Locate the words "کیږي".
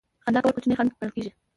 1.15-1.31